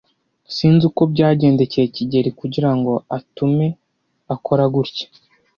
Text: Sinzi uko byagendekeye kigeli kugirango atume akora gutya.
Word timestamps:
Sinzi 0.55 0.83
uko 0.89 1.01
byagendekeye 1.13 1.85
kigeli 1.95 2.29
kugirango 2.39 2.93
atume 3.17 3.67
akora 4.33 4.63
gutya. 4.73 5.07